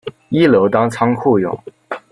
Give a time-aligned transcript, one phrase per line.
[0.29, 1.55] 一楼当仓库用